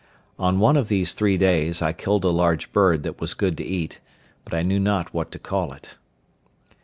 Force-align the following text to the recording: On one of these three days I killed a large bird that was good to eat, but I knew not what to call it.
On 0.39 0.57
one 0.59 0.77
of 0.77 0.87
these 0.87 1.13
three 1.13 1.37
days 1.37 1.79
I 1.79 1.93
killed 1.93 2.25
a 2.25 2.29
large 2.29 2.73
bird 2.73 3.03
that 3.03 3.21
was 3.21 3.35
good 3.35 3.55
to 3.57 3.63
eat, 3.63 3.99
but 4.43 4.51
I 4.51 4.63
knew 4.63 4.79
not 4.79 5.13
what 5.13 5.31
to 5.33 5.37
call 5.37 5.73
it. 5.73 5.91